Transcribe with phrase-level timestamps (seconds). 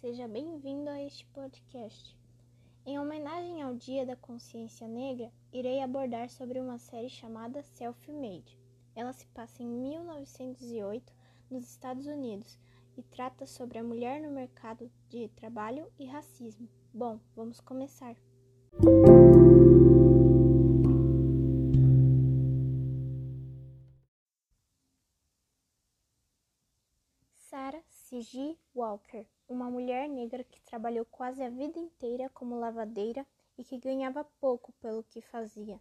[0.00, 2.16] seja bem-vindo a este podcast.
[2.86, 8.56] Em homenagem ao Dia da Consciência Negra, irei abordar sobre uma série chamada Self-Made.
[8.94, 11.12] Ela se passa em 1908
[11.50, 12.58] nos Estados Unidos
[12.96, 16.68] e trata sobre a mulher no mercado de trabalho e racismo.
[16.94, 18.14] Bom, vamos começar.
[28.08, 28.56] C.G.
[28.74, 33.26] Walker, uma mulher negra que trabalhou quase a vida inteira como lavadeira
[33.58, 35.78] e que ganhava pouco pelo que fazia.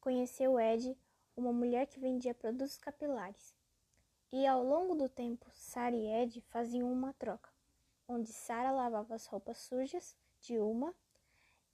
[0.00, 0.98] Conheceu Ed,
[1.36, 3.54] uma mulher que vendia produtos capilares.
[4.32, 7.52] E ao longo do tempo, Sarah e Ed faziam uma troca,
[8.08, 10.92] onde Sarah lavava as roupas sujas de uma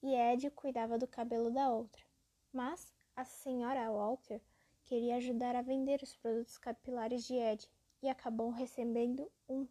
[0.02, 2.04] e Ed cuidava do cabelo da outra.
[2.52, 4.42] Mas a senhora Walker
[4.84, 7.66] queria ajudar a vender os produtos capilares de Ed
[8.02, 9.66] e acabou recebendo um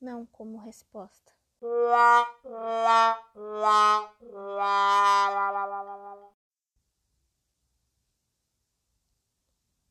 [0.00, 1.32] não como resposta.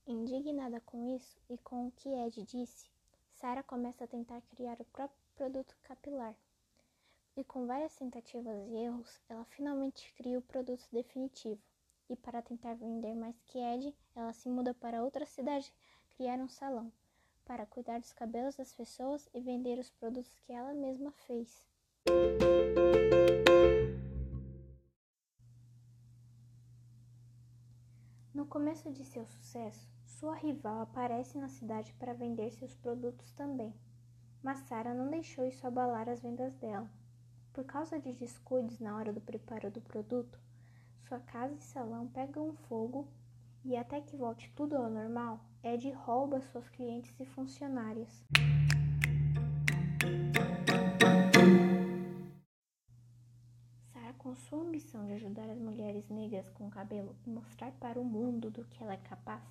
[0.06, 2.90] Indignada com isso e com o que Ed disse,
[3.34, 6.34] Sarah começa a tentar criar o próprio produto capilar.
[7.36, 11.62] E com várias tentativas e erros, ela finalmente cria o produto definitivo.
[12.10, 15.72] E para tentar vender mais que Ed, ela se muda para outra cidade,
[16.16, 16.92] criar um salão
[17.48, 21.66] para cuidar dos cabelos das pessoas e vender os produtos que ela mesma fez.
[28.34, 33.74] No começo de seu sucesso, sua rival aparece na cidade para vender seus produtos também,
[34.44, 36.90] mas Sarah não deixou isso abalar as vendas dela.
[37.54, 40.38] Por causa de descuidos na hora do preparo do produto,
[41.08, 43.08] sua casa e salão pegam fogo
[43.64, 48.26] e até que volte tudo ao normal, Ed rouba suas clientes e funcionárias.
[53.92, 58.06] Sarah, com sua ambição de ajudar as mulheres negras com cabelo e mostrar para o
[58.06, 59.44] mundo do que ela é capaz,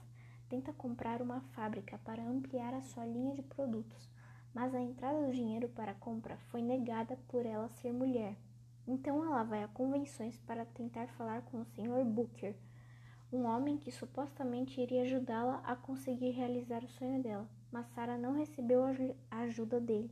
[0.49, 4.09] tenta comprar uma fábrica para ampliar a sua linha de produtos,
[4.55, 8.35] mas a entrada do dinheiro para a compra foi negada por ela ser mulher.
[8.89, 12.07] Então ela vai a convenções para tentar falar com o Sr.
[12.07, 12.57] Booker,
[13.37, 18.33] um homem que supostamente iria ajudá-la a conseguir realizar o sonho dela, mas Sarah não
[18.33, 18.83] recebeu
[19.31, 20.11] a ajuda dele.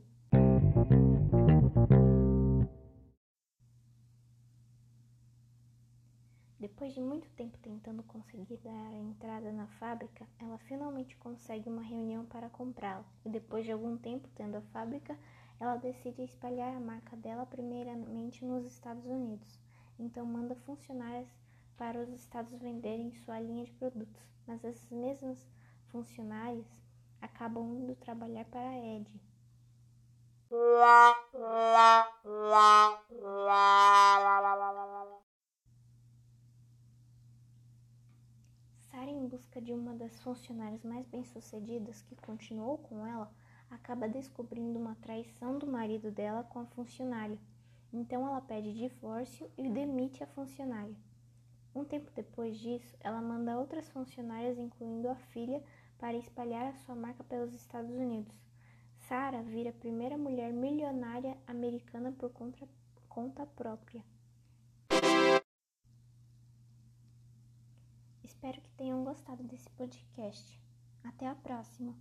[6.59, 11.81] Depois de muito tempo tentando conseguir dar a entrada na fábrica, ela finalmente consegue uma
[11.81, 13.05] reunião para comprá-la.
[13.25, 15.17] E depois de algum tempo tendo a fábrica,
[15.59, 19.59] ela decide espalhar a marca dela primeiramente nos Estados Unidos.
[19.97, 21.29] Então manda funcionários
[21.77, 25.45] para os estados venderem sua linha de produtos, mas esses mesmos
[25.87, 26.67] funcionários
[27.21, 29.07] acabam indo trabalhar para a Ed.
[38.79, 43.29] Sarah, em busca de uma das funcionárias mais bem-sucedidas que continuou com ela,
[43.69, 47.39] acaba descobrindo uma traição do marido dela com a funcionária.
[47.91, 50.95] Então ela pede divórcio e demite a funcionária.
[51.75, 55.61] Um tempo depois disso, ela manda outras funcionárias, incluindo a filha,
[55.99, 58.33] para espalhar a sua marca pelos Estados Unidos.
[59.09, 62.65] Sarah vira a primeira mulher milionária americana por conta,
[63.09, 64.03] conta própria.
[68.23, 70.59] Espero que tenham gostado desse podcast.
[71.03, 71.93] Até a próxima!